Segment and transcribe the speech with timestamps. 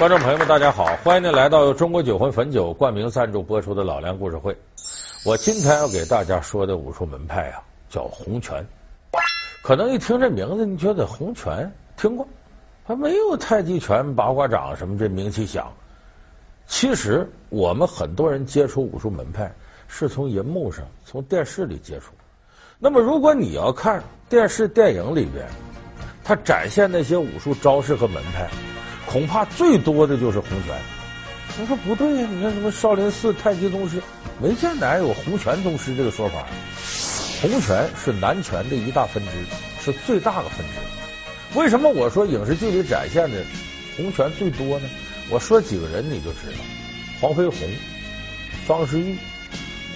[0.00, 0.96] 观众朋友们，大家好！
[1.04, 4.50] 欢迎您来到由中国酒魂汾酒冠名赞助播出的《老梁故事会》。
[5.26, 7.60] 我今天要给大家说的武术门派啊，
[7.90, 8.66] 叫洪拳。
[9.60, 12.26] 可能一听这名字，你觉得洪拳听过，
[12.82, 15.70] 还没有太极拳、八卦掌什么这名气响。
[16.66, 19.54] 其实我们很多人接触武术门派，
[19.86, 22.14] 是从银幕上、从电视里接触。
[22.78, 25.46] 那么，如果你要看电视、电影里边，
[26.24, 28.48] 它展现那些武术招式和门派。
[29.10, 30.78] 恐怕最多的就是洪拳。
[31.60, 34.00] 我说不对呀，你看什么少林寺太极宗师，
[34.40, 36.46] 没见哪有洪拳宗师这个说法。
[37.42, 39.30] 洪拳是南拳的一大分支，
[39.82, 41.58] 是最大的分支。
[41.58, 43.42] 为什么我说影视剧里展现的
[43.96, 44.88] 洪拳最多呢？
[45.28, 46.62] 我说几个人你就知道：
[47.20, 47.68] 黄飞鸿、
[48.64, 49.18] 方世玉、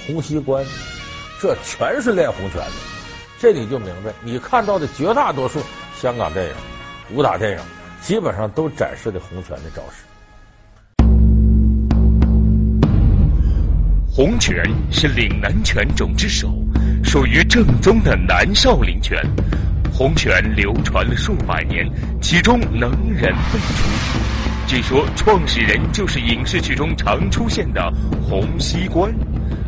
[0.09, 0.65] 洪熙官，
[1.41, 2.73] 这全是练洪拳的。
[3.39, 5.61] 这你就明白，你看到的绝大多数
[6.01, 6.53] 香港电影、
[7.12, 7.59] 武打电影。
[8.05, 10.05] 基本上都展示的洪拳的招式。
[14.07, 16.53] 洪拳是岭南拳种之首，
[17.03, 19.19] 属于正宗的南少林拳。
[19.91, 21.89] 洪拳流传了数百年，
[22.21, 23.89] 其中能人辈出。
[24.67, 27.91] 据说创始人就是影视剧中常出现的
[28.23, 29.11] 洪熙官。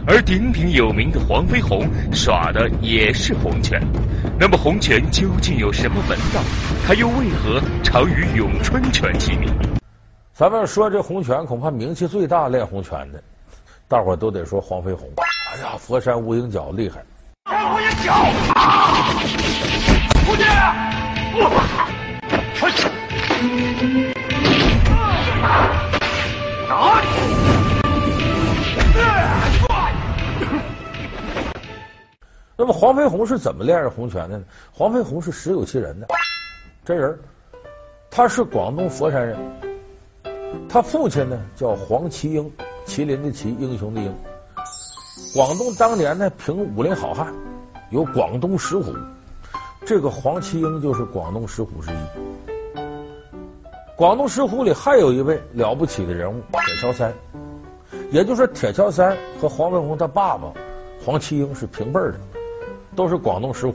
[0.08, 3.82] 而鼎鼎有名的黄飞鸿耍的也是洪拳，
[4.38, 6.40] 那么洪拳究竟有什么门道？
[6.86, 9.52] 他又为何常与咏春拳齐名？
[10.32, 13.20] 咱们说这洪拳，恐怕名气最大练洪拳的，
[13.88, 15.08] 大伙都得说黄飞鸿。
[15.16, 17.02] 哎呀，佛山无影脚厉害！
[17.50, 18.12] 无影脚
[18.54, 19.10] 啊！
[20.24, 20.44] 徒弟，
[21.34, 21.50] 我
[32.58, 34.44] 那么黄飞鸿是怎么练洪拳的呢？
[34.72, 36.06] 黄飞鸿是实有其人的，
[36.86, 37.18] 真人，
[38.10, 39.38] 他是广东佛山人，
[40.66, 42.50] 他父亲呢叫黄麒英，
[42.86, 44.10] 麒麟的麒，英雄的英。
[45.34, 47.30] 广东当年呢评武林好汉，
[47.90, 48.90] 有广东十虎，
[49.84, 52.80] 这个黄麒英就是广东十虎之一。
[53.96, 57.12] 广东十虎里还有一位了不起的人物铁桥三，
[58.10, 60.50] 也就是说铁桥三和黄飞鸿他爸爸
[61.04, 62.18] 黄麒英是平辈儿的。
[62.96, 63.74] 都是广东十虎，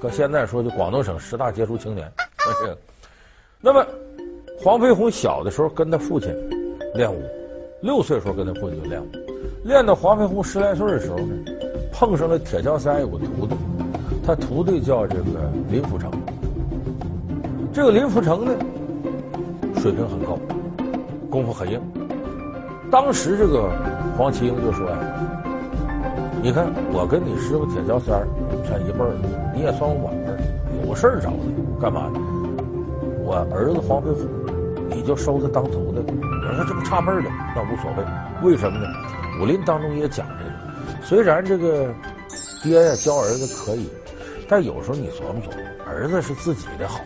[0.00, 2.10] 搁现在说就广东省十大杰出青年。
[3.60, 3.86] 那么，
[4.58, 6.34] 黄飞鸿小的时候跟他父亲
[6.94, 7.22] 练武，
[7.82, 9.08] 六岁时候跟他父亲就练武，
[9.64, 11.34] 练到黄飞鸿十来岁的时候呢，
[11.92, 13.54] 碰上了铁桥三有个徒弟，
[14.26, 15.24] 他徒弟叫这个
[15.70, 16.10] 林福成。
[17.72, 18.52] 这个林福成呢，
[19.76, 20.38] 水平很高，
[21.30, 21.80] 功夫很硬。
[22.90, 23.70] 当时这个
[24.16, 25.43] 黄麒英就说呀。
[26.44, 28.28] 你看，我跟你师傅铁桥三儿
[28.66, 29.16] 算一辈儿，
[29.54, 30.38] 你也算我晚辈儿，
[30.86, 32.20] 有事儿找你干嘛呢？
[33.24, 34.28] 我儿子黄飞虎，
[34.90, 36.04] 你就收他当徒弟。
[36.12, 38.04] 你说这不差辈儿的，那无所谓。
[38.46, 38.86] 为什么呢？
[39.40, 41.88] 武林当中也讲这个，虽然这个
[42.62, 43.88] 爹呀教儿子可以，
[44.46, 47.00] 但有时候你琢磨琢磨，儿子是自己的好，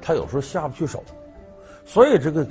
[0.00, 1.00] 他有时候下不去手，
[1.84, 2.44] 所以这个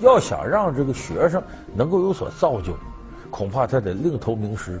[0.00, 1.40] 要想让这个学生
[1.76, 2.74] 能够有所造就，
[3.30, 4.80] 恐怕他得另投名师。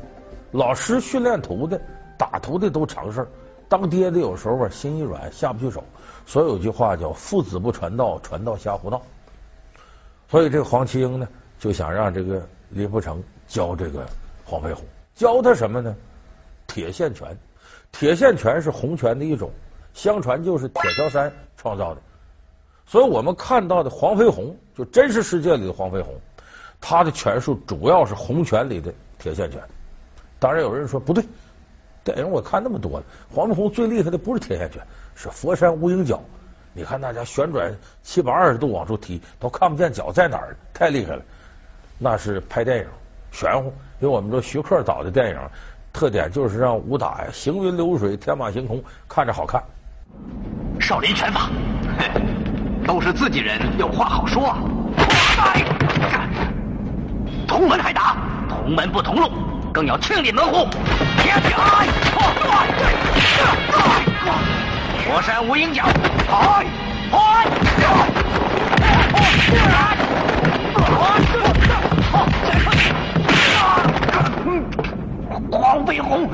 [0.52, 1.78] 老师训练徒弟，
[2.18, 3.28] 打徒弟都常事儿，
[3.68, 5.82] 当爹的有时候吧心一软下不去手，
[6.26, 9.00] 所以有句话叫“父子不传道，传道瞎胡闹”。
[10.28, 11.28] 所以这个黄麒英呢，
[11.58, 14.04] 就想让这个林福成教这个
[14.44, 14.84] 黄飞鸿，
[15.14, 15.94] 教他什么呢？
[16.66, 17.36] 铁线拳，
[17.92, 19.50] 铁线拳是洪拳的一种，
[19.94, 22.00] 相传就是铁桥三创造的。
[22.86, 26.12] 所以我们看到的黄飞鸿，就真实世界里的黄飞鸿，
[26.80, 29.60] 他的拳术主要是洪拳里的铁线拳。
[30.40, 31.22] 当然有人说不对，
[32.02, 34.82] 电影我看那么多了，黄飞鸿最厉害的不是铁线拳，
[35.14, 36.20] 是佛山无影脚。
[36.72, 37.70] 你看大家旋转
[38.02, 41.22] 七百二十度往出踢，都看不见脚在哪儿，太厉害了。
[41.98, 42.86] 那是拍电影
[43.30, 43.66] 玄乎，
[44.00, 45.38] 因为我们说徐克导的电影，
[45.92, 49.62] 特点就是让武打呀行云流水、天马行空，看着好看。
[50.80, 51.50] 少林拳法，
[52.86, 54.56] 都是自己人，有话好说。
[57.46, 58.16] 同门还打，
[58.48, 59.28] 同门不同路。
[59.72, 60.68] 更要清理门户。
[65.04, 65.84] 佛山无影脚，
[75.50, 76.28] 黄飞鸿，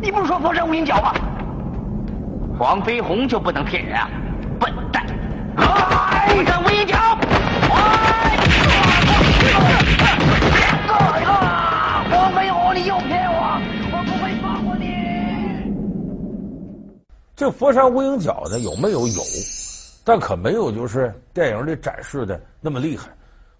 [0.00, 1.14] 你不是说佛山无影脚吗？
[2.58, 4.08] 黄飞鸿就不能骗人啊，
[4.58, 5.06] 笨蛋！
[5.56, 6.42] 佛
[17.50, 19.22] 佛山无影脚呢，有没有有？
[20.04, 23.08] 但可没有就是电影里展示的那么厉害。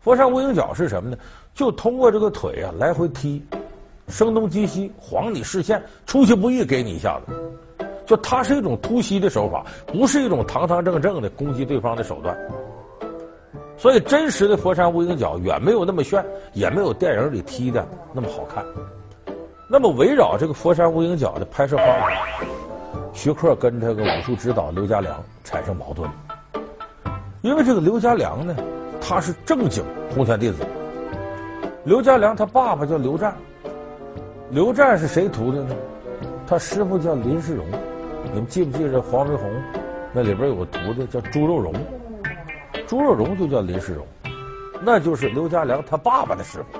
[0.00, 1.16] 佛山无影脚是什么呢？
[1.54, 3.44] 就通过这个腿啊来回踢，
[4.08, 7.84] 声东击西，晃你视线，出其不意给你一下子。
[8.06, 12.34] 就它是一种突袭的手法，不是一种堂堂正正的攻击对方的手段。
[13.76, 16.24] 所以真实的佛山无影脚远没有那么炫，
[16.54, 18.64] 也没有电影里踢的那么好看。
[19.70, 22.10] 那么围绕这个佛山无影脚的拍摄方法，
[23.12, 26.08] 徐克跟这个武术指导刘家良产生矛盾。
[27.42, 28.54] 因为这个刘家良呢，
[29.00, 29.84] 他是正经
[30.14, 30.64] 洪拳弟子。
[31.84, 33.34] 刘家良他爸爸叫刘战，
[34.50, 35.74] 刘战是谁徒弟呢？
[36.46, 37.64] 他师傅叫林世荣。
[38.24, 39.50] 你们记不记得黄飞鸿
[40.12, 41.72] 那里边有个徒弟叫猪肉荣？
[42.86, 44.06] 猪肉荣就叫林世荣，
[44.82, 46.78] 那就是刘家良他爸爸的师傅，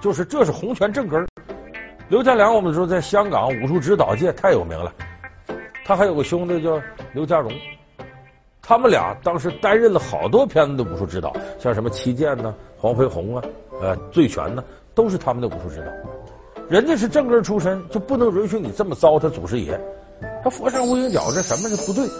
[0.00, 1.26] 就是这是洪拳正根。
[2.08, 4.92] 刘家良我们说在香港武术指导界太有名了，
[5.86, 7.52] 他还有个兄弟叫刘家荣，
[8.60, 13.42] 他们俩当时担任了好多片子的武术指导，像什么七剑呐、黄飞鸿啊、
[13.80, 14.64] 呃醉拳呐，
[14.96, 15.92] 都是他们的武术指导。
[16.68, 19.80] 人家是正根出身，就不能允许你这么糟蹋祖师爷。
[20.42, 22.10] 他佛山无影脚，这什么是不对？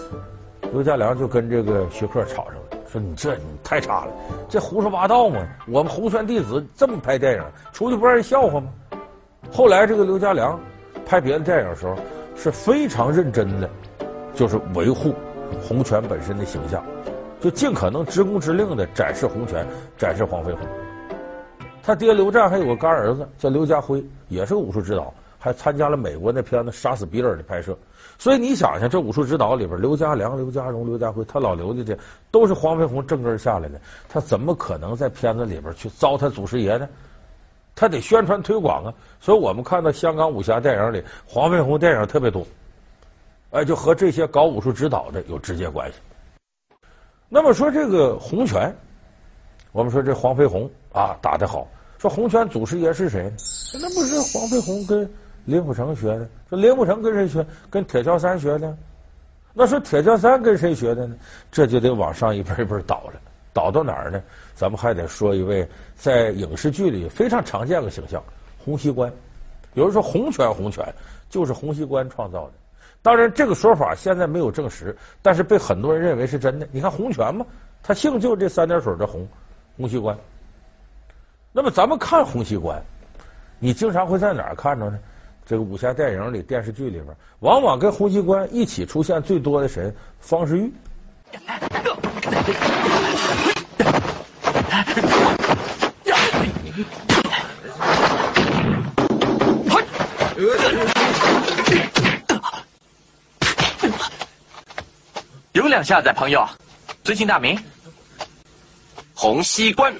[0.71, 4.13] 刘家良就跟这个徐克吵上了，说你这你太差了，
[4.47, 5.45] 这胡说八道嘛！
[5.67, 7.43] 我们洪拳弟子这么拍电影，
[7.73, 8.69] 出去不让人笑话吗？
[9.51, 10.57] 后来这个刘家良
[11.05, 11.93] 拍别的电影的时候
[12.37, 13.69] 是非常认真的，
[14.33, 15.13] 就是维护
[15.61, 16.81] 洪拳本身的形象，
[17.41, 19.67] 就尽可能直工直令的展示洪拳，
[19.97, 20.61] 展示黄飞鸿。
[21.83, 25.13] 他爹刘湛还有个干儿子叫刘家辉，也是个武术指导。
[25.39, 27.77] 还参加了美国那片子《杀死比尔》的拍摄，
[28.17, 31.97] 所以你想想，这武术指导里边，刘家良、刘家荣、刘家辉，他老刘家的
[32.31, 33.79] 都是黄飞鸿正根下来的，
[34.09, 36.89] 他怎么可能在片子里边去糟蹋祖师爷呢？
[37.77, 38.93] 他得宣传推广啊！
[39.19, 42.43] 所以我们看到香港武侠电影里，黄飞鸿电影特别多，
[43.51, 45.97] 哎，就和这些搞武术指导的有直接关系。
[47.29, 48.75] 那么说这个洪拳，
[49.71, 51.67] 我们说这黄飞鸿啊打得好，
[51.99, 53.31] 说洪拳祖师爷是谁？
[53.79, 55.07] 那不是黄飞鸿跟。
[55.45, 57.45] 林虎城学的，说林虎城跟谁学？
[57.69, 58.77] 跟铁桥三学的。
[59.53, 61.15] 那说铁桥三跟谁学的呢？
[61.49, 63.21] 这就得往上一辈一辈倒了，
[63.57, 64.21] 倒到哪儿呢？
[64.53, 68.23] 咱们还得说一位在影视剧里非常常见的形象——
[68.63, 69.11] 洪熙官。
[69.73, 70.85] 有人说洪拳，洪拳
[71.27, 72.51] 就是洪熙官创造的。
[73.01, 76.67] 当然，这个说法现在没有证实，但是被很多人认为是真的。
[76.71, 77.43] 你看洪拳嘛，
[77.81, 79.27] 他姓就这三点水的洪，
[79.75, 80.15] 洪熙官。
[81.51, 82.79] 那么咱们看洪熙官，
[83.57, 84.99] 你经常会在哪儿看着呢？
[85.47, 87.07] 这个武侠电影里、电视剧里边，
[87.39, 89.91] 往往跟洪熙官一起出现最多的谁？
[90.19, 90.71] 方世玉。
[105.53, 106.47] 有两下子，朋友，
[107.03, 107.57] 尊姓大名？
[109.13, 109.93] 洪熙官。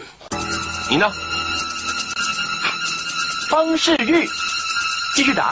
[0.90, 1.12] 你呢？
[3.50, 4.28] 方世玉。
[5.16, 5.52] 继续打！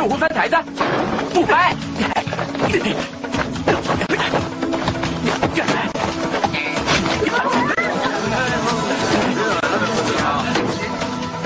[0.00, 0.56] 以为我会翻台子？
[1.34, 1.76] 不翻！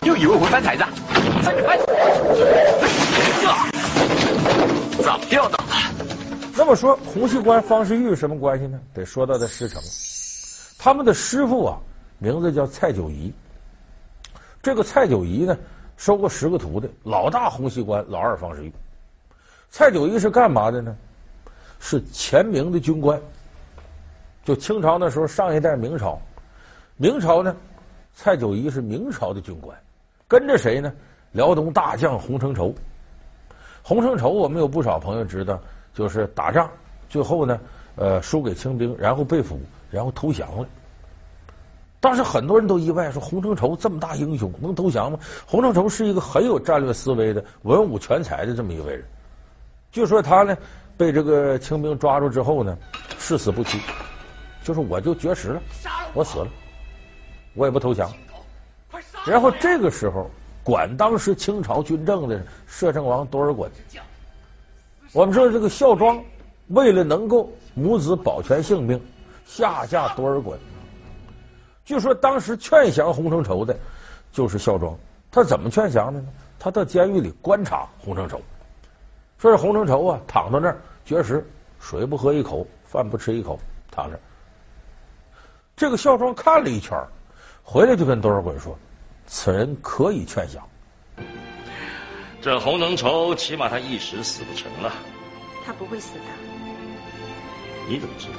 [0.05, 0.85] 又以为我会翻台子？
[1.43, 1.77] 翻翻！
[5.03, 5.59] 咋掉的？
[6.57, 8.79] 那么说，洪熙官、方世玉什么关系呢？
[8.95, 9.83] 得说到他师承，
[10.79, 11.77] 他们的师傅啊，
[12.19, 13.35] 名字叫蔡九仪。
[14.63, 15.59] 这个蔡九仪呢，
[15.97, 18.73] 收过十个徒弟，老大洪熙官，老二方世玉。
[19.71, 20.97] 蔡九一是干嘛的呢？
[21.81, 23.21] 是前明的军官。
[24.45, 26.21] 就清朝那时候，上一代明朝，
[26.97, 27.57] 明朝呢，
[28.15, 29.77] 蔡九一是明朝的军官，
[30.29, 30.93] 跟着谁呢？
[31.33, 32.75] 辽东大将洪承畴。
[33.83, 35.61] 洪承畴，我们有不少朋友知道。
[35.95, 36.69] 就是打仗，
[37.09, 37.61] 最后呢，
[37.95, 39.61] 呃，输给清兵，然后被俘，
[39.93, 40.67] 然后投降了。
[42.05, 45.19] 当时很多人都意外，说洪承畴这么大英雄能投降吗？
[45.47, 49.03] 洪承畴是一个很有战略思维的文武全才的这么一位人。
[49.91, 50.55] 据说他呢，
[50.99, 52.77] 被这个清兵抓住之后呢，
[53.19, 53.79] 誓死不屈，
[54.63, 55.63] 就是我就绝食了，
[56.13, 56.49] 我死了，
[57.55, 58.13] 我也不投降。
[59.25, 60.31] 然后这个时候，
[60.63, 63.67] 管当时清朝军政的摄政王多尔衮。
[65.15, 66.23] 我们说这个孝庄，
[66.69, 69.01] 为了能够母子保全性命，
[69.47, 70.55] 下嫁多尔衮。
[71.85, 73.77] 据说当时劝降洪承畴的，
[74.33, 74.97] 就是孝庄。
[75.31, 76.29] 他怎么劝降的呢？
[76.59, 78.41] 他到监狱里观察洪承畴，
[79.37, 81.45] 说是洪承畴啊，躺到那儿绝食，
[81.81, 83.59] 水不喝一口，饭不吃一口，
[83.91, 84.19] 躺着。
[85.77, 86.97] 这个孝庄看了一圈，
[87.63, 88.79] 回来就跟多尔衮说
[89.27, 90.63] ：“此人可以劝降。”
[92.41, 94.93] 这洪承畴起码他一时死不成了。
[95.67, 96.25] 他不会死的。
[97.89, 98.35] 你怎么知道？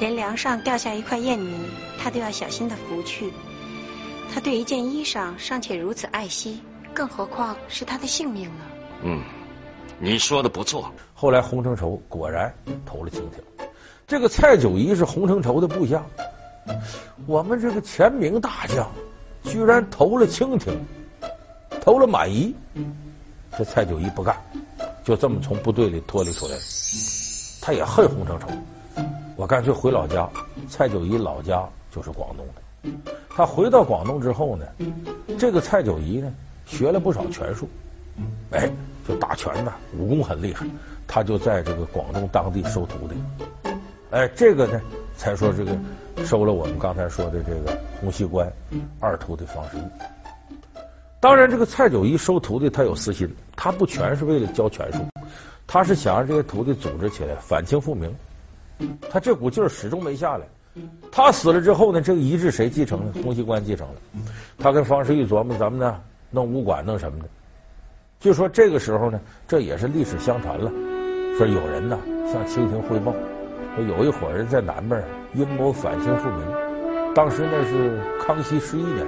[0.00, 1.52] 连梁上掉下一块砚泥，
[1.98, 3.32] 他都要小心的拂去。
[4.32, 6.60] 他对一件衣裳尚且如此爱惜，
[6.94, 8.64] 更何况是他的性命呢？
[9.02, 9.22] 嗯，
[9.98, 10.92] 你说的不错。
[11.14, 12.52] 后来洪承畴果然
[12.86, 13.42] 投了清廷。
[14.06, 16.04] 这个蔡九仪是洪承畴的部下。
[17.26, 18.88] 我们这个前明大将，
[19.42, 20.72] 居然投了清廷，
[21.80, 22.54] 投了满夷。
[23.56, 24.36] 这蔡九仪不干，
[25.02, 26.62] 就这么从部队里脱离出来了。
[27.60, 28.48] 他也恨洪承畴，
[29.38, 30.28] 我干脆回老家。
[30.68, 32.90] 蔡九仪老家就是广东的。
[33.28, 34.66] 他回到广东之后呢，
[35.38, 36.34] 这个蔡九仪呢
[36.66, 37.68] 学了不少拳术，
[38.50, 38.68] 哎，
[39.06, 40.66] 就打拳呢，武功很厉害。
[41.06, 43.14] 他就在这个广东当地收徒弟，
[44.10, 44.80] 哎，这个呢
[45.16, 45.70] 才说这个
[46.24, 48.52] 收了我们刚才说的这个洪熙官
[48.98, 49.82] 二徒弟方世玉。
[51.20, 54.98] 当然，这个蔡九仪收徒弟他有私心，他不全是为了教拳术，
[55.64, 58.12] 他是想让这些徒弟组织起来反清复明。
[59.10, 60.46] 他这股劲儿始终没下来。
[61.10, 63.12] 他死了之后呢，这个遗志谁继承呢？
[63.22, 63.94] 洪熙官继承了。
[64.58, 67.24] 他跟方世玉琢磨，咱们呢弄武馆弄什么的。
[68.20, 70.70] 就说这个时候呢，这也是历史相传了。
[71.36, 71.98] 说有人呢
[72.32, 73.12] 向清廷汇报，
[73.74, 75.02] 说有一伙人在南边
[75.34, 76.46] 阴谋反清复明。
[77.14, 79.06] 当时那是康熙十一年，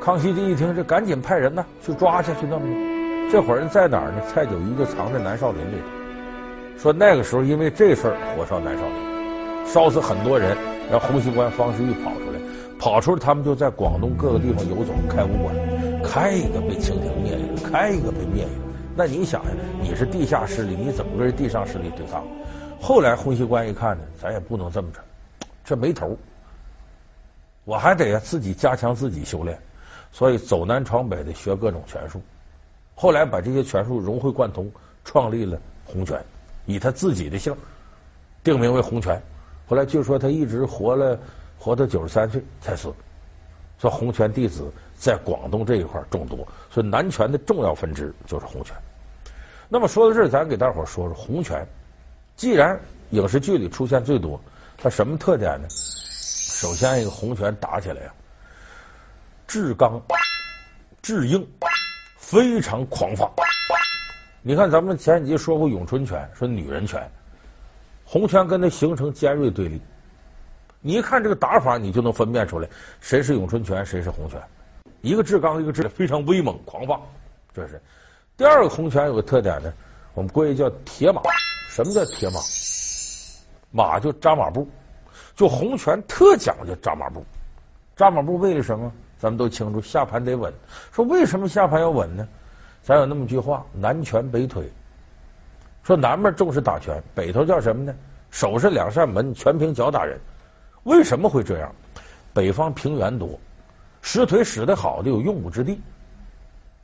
[0.00, 3.30] 康熙帝一听，这赶紧派人呢去抓去，去弄去。
[3.32, 4.22] 这伙人在哪儿呢？
[4.28, 5.95] 蔡九一就藏在南少林里头。
[6.78, 10.56] 说那个时候因为这事儿火烧南少林，烧死很多人。
[10.88, 12.38] 让洪熙官方世玉跑出来，
[12.78, 15.52] 跑出来，他们就在广东各个地方游走，开武馆，
[16.00, 18.64] 开一个被清廷灭一个，开一个被灭一个。
[18.94, 19.50] 那你想呀，
[19.82, 22.24] 你是地下势力，你怎么跟地上势力对抗？
[22.80, 25.00] 后来洪熙官一看呢，咱也不能这么着，
[25.64, 26.16] 这没头，
[27.64, 29.58] 我还得自己加强自己修炼，
[30.12, 32.22] 所以走南闯北的学各种拳术。
[32.94, 34.70] 后来把这些拳术融会贯通，
[35.04, 36.24] 创立了洪拳，
[36.66, 37.56] 以他自己的姓
[38.44, 39.20] 定名为洪拳。
[39.66, 41.18] 后来据说他一直活了，
[41.58, 42.92] 活到九十三岁才死。
[43.78, 48.74] 说洪拳弟子在广东这一块众多，所以南拳的重要分支就是洪拳。
[49.68, 51.66] 那么说到这儿，咱给大伙说说洪拳。
[52.36, 52.78] 既然
[53.10, 54.40] 影视剧里出现最多，
[54.78, 55.68] 它什么特点呢？
[55.68, 58.14] 首先一个洪拳打起来呀，
[59.46, 60.00] 至刚、
[61.02, 61.46] 至硬，
[62.16, 63.30] 非常狂放。
[64.48, 67.04] 你看咱们前几集说过咏春拳，说女人拳。
[68.04, 69.82] 红拳跟它形成尖锐对立，
[70.80, 72.68] 你一看这个打法，你就能分辨出来
[73.00, 74.40] 谁是咏春拳，谁是红拳。
[75.00, 77.02] 一个至刚，一个至非常威猛狂放，
[77.52, 77.82] 这是。
[78.36, 79.72] 第二个红拳有个特点呢，
[80.14, 81.20] 我们归叫铁马。
[81.68, 82.38] 什么叫铁马？
[83.72, 84.68] 马就扎马步，
[85.34, 87.20] 就红拳特讲究扎马步。
[87.96, 88.92] 扎马步为了什么？
[89.18, 90.54] 咱们都清楚，下盘得稳。
[90.92, 92.28] 说为什么下盘要稳呢？
[92.86, 94.70] 咱有那么句话：南拳北腿。
[95.82, 97.92] 说南面重视打拳，北头叫什么呢？
[98.30, 100.16] 手是两扇门，全凭脚打人。
[100.84, 101.74] 为什么会这样？
[102.32, 103.36] 北方平原多，
[104.02, 105.80] 使腿使得好的有用武之地，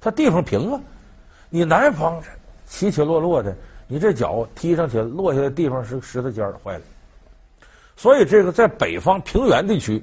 [0.01, 0.81] 它地方平啊。
[1.49, 2.21] 你南方
[2.67, 3.55] 起起落落的，
[3.87, 6.85] 你这脚踢上去落下的地方是石头尖儿，坏了。
[7.97, 10.03] 所以这个在北方平原地区，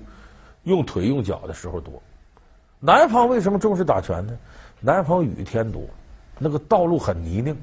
[0.63, 2.01] 用腿用脚的时候多。
[2.79, 4.38] 南方为什么重视打拳呢？
[4.79, 5.81] 南方雨天多，
[6.38, 7.55] 那个道路很泥泞。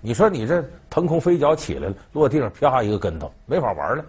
[0.00, 4.04] 你说你这腾空飞脚起来了，落地上啪一个跟头，没法玩了。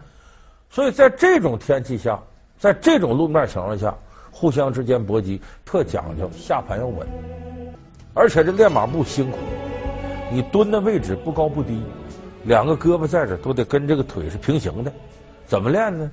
[0.70, 2.20] 所以在这种天气下，
[2.58, 3.96] 在这种路面情况下，
[4.32, 7.08] 互相之间搏击特讲究下盘要稳，
[8.16, 9.38] 而且这练马步辛苦，
[10.32, 11.84] 你蹲的位置不高不低，
[12.44, 14.92] 两个胳膊在这都得跟这个腿是平行的。
[15.46, 16.10] 怎么练呢？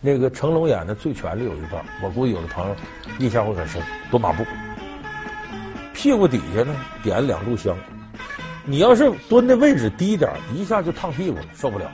[0.00, 2.74] 那个成龙演的《醉拳》里有一段，我估计有的朋友
[3.18, 3.82] 印象会很深。
[4.10, 4.44] 蹲马步，
[5.92, 7.76] 屁股底下呢点两炷香。
[8.64, 11.90] 你要是蹲的位置低一点，一下就烫屁股了，受不了。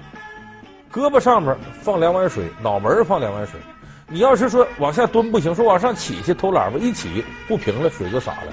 [0.92, 3.58] 胳膊上面放两碗水，脑门放两碗水。
[4.08, 8.52] 你要是说往下蹲不行，说往上起去偷懒吧，一起不平了，水就洒了。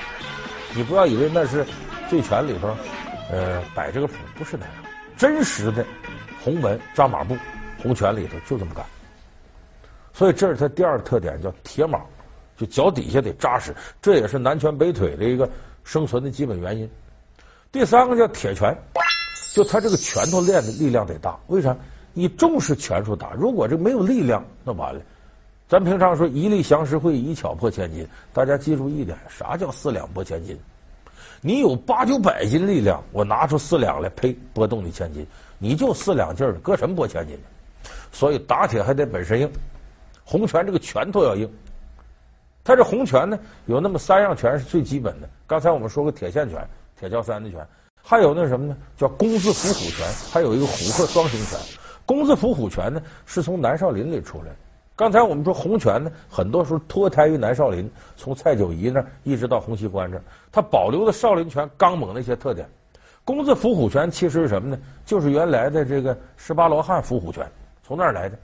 [0.76, 1.64] 你不要以为那是
[2.10, 2.76] 醉拳里头，
[3.32, 4.74] 呃，摆这个谱，不是那样。
[5.16, 5.86] 真实的
[6.44, 7.38] 洪门扎马步，
[7.82, 8.84] 洪拳里头就这么干。
[10.14, 12.00] 所以这是他第二个特点，叫铁马，
[12.56, 13.76] 就脚底下得扎实。
[14.02, 15.50] 这也是南拳北腿的一个
[15.84, 16.90] 生存的基本原因。
[17.72, 18.78] 第三个叫铁拳，
[19.54, 21.38] 就他这个拳头练的力量得大。
[21.48, 21.76] 为啥？
[22.14, 25.02] 你重视拳术打，如果这没有力量，那完了。
[25.68, 28.08] 咱平常说一力降十会，一巧破千斤。
[28.32, 30.56] 大家记住一点，啥叫四两拨千斤？
[31.42, 35.26] 你有八九百斤力量，我拿出四两来，呸，拨动你千斤，
[35.58, 37.36] 你就四两劲儿，搁什么拨千斤？
[38.12, 39.52] 所以打铁还得本身硬，
[40.24, 41.50] 洪拳这个拳头要硬。
[42.64, 45.30] 它这红拳呢，有那么三样拳是最基本的。
[45.46, 46.66] 刚才我们说过铁线拳、
[46.98, 47.68] 铁桥三的拳，
[48.02, 48.78] 还有那什么呢？
[48.96, 51.60] 叫工字伏虎拳，还有一个虎鹤双形拳。
[52.06, 54.56] 工字伏虎拳呢，是从南少林里出来的。
[54.96, 62.66] 刚才我们说红拳呢，很多时候脱胎于南少林，从蔡九仪那儿一直到洪熙官这儿，它保留的少林拳刚猛那些特点。
[63.26, 64.78] 工字伏虎拳其实是什么呢？
[65.06, 67.46] 就是原来的这个十八罗汉伏虎拳，
[67.86, 68.38] 从那儿来的。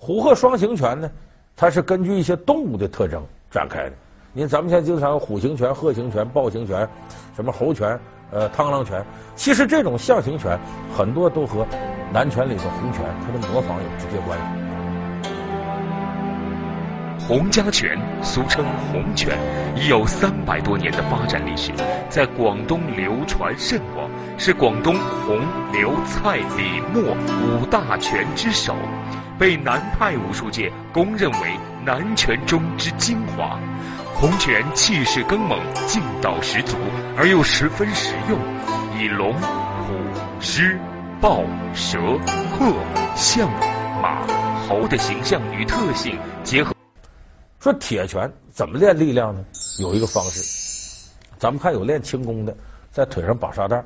[0.00, 1.10] 虎鹤双形拳呢，
[1.56, 3.92] 它是根据一些动物的特征展开的。
[4.32, 6.88] 你咱们现在经常有虎形拳、鹤形拳、豹形拳，
[7.34, 7.98] 什么猴拳、
[8.30, 10.56] 呃螳螂拳，其实这种象形拳
[10.96, 11.66] 很多都和
[12.12, 14.44] 南拳里的红拳它的模仿有直接关系。
[17.26, 19.36] 洪家拳，俗称洪拳，
[19.74, 21.72] 已有三百多年的发展历史，
[22.08, 25.40] 在广东流传甚广，是广东洪、
[25.72, 28.74] 刘、蔡、李、莫五大拳之首，
[29.38, 33.58] 被南派武术界公认为南拳中之精华。
[34.14, 36.76] 洪拳气势更猛，劲道十足，
[37.16, 38.36] 而又十分实用，
[38.98, 39.94] 以龙、虎、
[40.40, 40.76] 狮、
[41.20, 42.00] 豹、蛇、
[42.58, 42.74] 鹤、
[43.14, 43.48] 象、
[44.02, 44.26] 马、
[44.66, 46.74] 猴的形象与特性结合。
[47.60, 49.44] 说铁拳怎么练力量呢？
[49.78, 52.52] 有一个方式，咱们看有练轻功的，
[52.90, 53.84] 在腿上绑沙袋，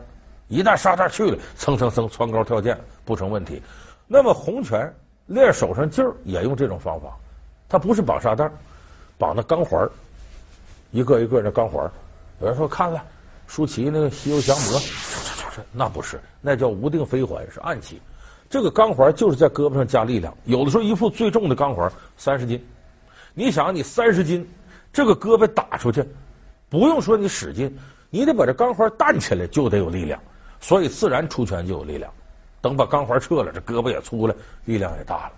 [0.48, 3.60] 一旦沙袋去了，蹭蹭蹭蹿高跳杠不成问题。
[4.08, 4.90] 那么洪拳
[5.32, 7.16] 练手上劲儿也用这种方法，
[7.68, 8.50] 它不是绑沙袋，
[9.16, 9.88] 绑的钢环，
[10.90, 11.90] 一个一个的钢环。
[12.40, 13.02] 有人说看看
[13.46, 14.80] 舒淇那个西游降魔，
[15.72, 18.00] 那不是，那叫无定飞环，是暗器。
[18.50, 22.62] 这个钢环就是在胳膊上加力量，有的时候一副最重的钢环三十斤。
[23.32, 24.46] 你想，你三十斤，
[24.92, 26.06] 这个胳膊打出去，
[26.68, 27.74] 不用说你使劲，
[28.10, 30.20] 你得把这钢环弹起来，就得有力量，
[30.60, 32.12] 所以自然出拳就有力量。
[32.62, 35.32] 等把钢环撤了，这胳膊也粗了，力量也大了。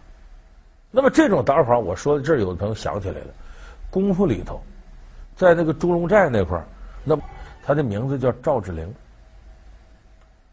[0.92, 3.26] 那么这种打法，我说到这儿，有的朋友想起来了，
[3.90, 4.62] 功夫里头，
[5.34, 6.64] 在那个猪笼寨那块儿，
[7.02, 7.18] 那
[7.66, 8.94] 他的名字叫赵志凌，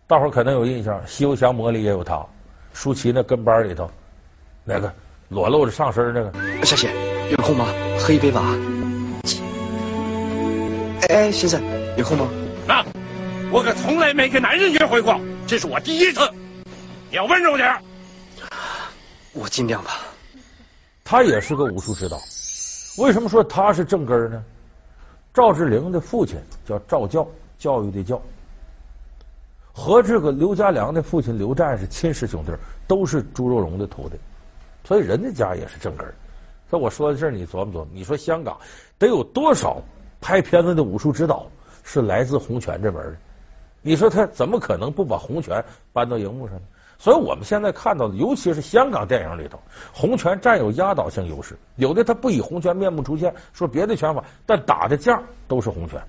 [0.07, 2.25] 大伙儿可能有印象，《西游降魔》里也有他，
[2.73, 3.91] 舒淇那跟班里头，
[4.63, 4.91] 那个
[5.29, 6.89] 裸露着上身那个小姐。
[7.29, 7.67] 有空吗？
[7.99, 8.43] 喝一杯吧。
[11.09, 11.61] 哎，先生，
[11.97, 12.27] 有空吗？
[12.67, 12.85] 啊，
[13.51, 16.21] 我可从来没跟男人约会过，这是我第一次。
[17.11, 17.69] 你要温柔点。
[19.33, 19.99] 我尽量吧。
[21.03, 22.17] 他也是个武术指导。
[22.97, 24.41] 为什么说他是正根呢？
[25.33, 28.21] 赵志玲的父亲叫赵教，教育的教，
[29.73, 32.51] 和这个刘家良的父亲刘湛是亲师兄弟，
[32.87, 34.15] 都是朱肉荣的徒弟，
[34.85, 36.07] 所以人家家也是正根。
[36.69, 38.57] 那我说的这儿，你琢磨琢磨，你说香港
[38.97, 39.81] 得有多少
[40.21, 41.45] 拍片子的武术指导
[41.83, 43.17] 是来自洪拳这门的？
[43.81, 46.61] 你说他怎么可能不把洪拳搬到荧幕上呢？
[47.01, 49.59] 所以我们现在看到的，尤其是香港电影里头，
[49.91, 51.57] 洪拳占有压倒性优势。
[51.77, 55.99] 有的他不以洪拳面目出现，说别的拳法，但打的架都是洪拳，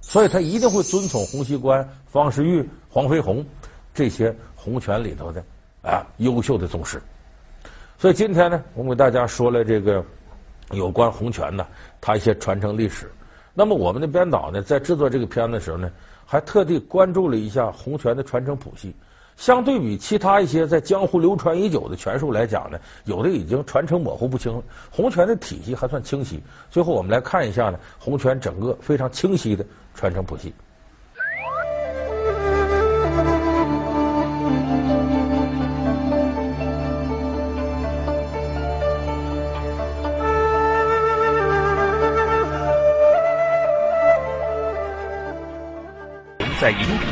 [0.00, 3.46] 所以他一定会遵从洪熙官、方世玉、黄飞鸿
[3.94, 5.40] 这些洪拳里头的
[5.80, 7.00] 啊优秀的宗师。
[7.96, 10.04] 所以今天呢，我们给大家说了这个
[10.72, 11.64] 有关洪拳呢，
[12.00, 13.08] 它一些传承历史。
[13.54, 15.88] 那么我们的编导呢，在制作这个片子的时候呢，
[16.24, 18.92] 还特地关注了一下洪拳的传承谱系。
[19.36, 24.62] 相对比其他一些在江湖流传已久的拳术来讲呢，有的已经传承模糊不清了。
[24.90, 26.42] 洪拳的体系还算清晰。
[26.70, 30.54] 最后我们来看一下呢，洪拳整个非常清晰的传承谱系。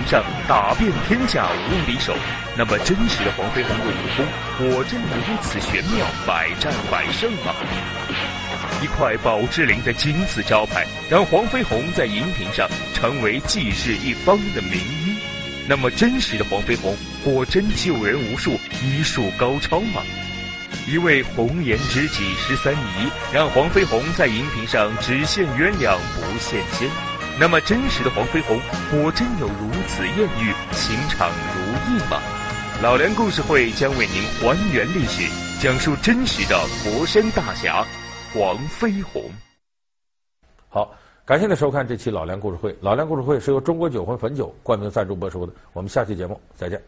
[0.06, 2.14] 上打遍天下无敌手，
[2.56, 7.54] 那么真实的黄飞鸿的武功果真如此玄妙，百战百胜吗？
[8.82, 15.16] 一块宝芝林的金字招牌，让黄飞鸿在荧屏上成为济世一方的名医。
[15.66, 20.02] 那么真实的黄飞鸿果真救人无数，医术高超吗？
[20.86, 27.13] 一位红颜知己十三姨，让黄飞鸿在荧屏上只羡鸳鸯不羡仙。
[27.38, 28.60] 那么真实的黄飞鸿
[28.92, 32.20] 果真有如此艳遇，情场如意吗？
[32.80, 35.28] 老梁故事会将为您还原历史，
[35.60, 37.84] 讲述真实的佛山大侠
[38.32, 39.24] 黄飞鸿。
[40.68, 40.94] 好，
[41.24, 42.76] 感谢您收看这期老梁故事会。
[42.80, 45.52] 老梁故事会是由中国酒魂汾酒冠名赞助播出的。
[45.72, 46.80] 我们下期节目再见。